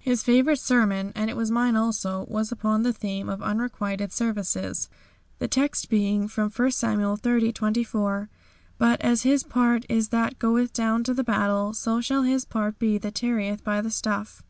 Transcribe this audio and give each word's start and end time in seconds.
His 0.00 0.24
favourite 0.24 0.58
sermon, 0.58 1.12
and 1.14 1.30
it 1.30 1.36
was 1.36 1.48
mine 1.48 1.76
also, 1.76 2.24
was 2.28 2.50
upon 2.50 2.82
the 2.82 2.92
theme 2.92 3.28
of 3.28 3.40
unrequited 3.40 4.12
services, 4.12 4.88
the 5.38 5.46
text 5.46 5.88
being 5.88 6.26
from 6.26 6.50
I 6.58 6.68
Samuel 6.70 7.16
xxx. 7.16 7.54
24, 7.54 8.28
"But 8.78 9.00
as 9.00 9.22
his 9.22 9.44
part 9.44 9.86
is 9.88 10.08
that 10.08 10.40
goeth 10.40 10.72
down 10.72 11.04
to 11.04 11.14
the 11.14 11.22
battle, 11.22 11.72
so 11.72 12.00
shall 12.00 12.22
his 12.22 12.44
part 12.44 12.80
be 12.80 12.98
that 12.98 13.14
tarrieth 13.14 13.62
by 13.62 13.80
the 13.80 13.92
stuff." 13.92 14.42